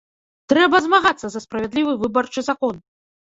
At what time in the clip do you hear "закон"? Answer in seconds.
2.49-2.75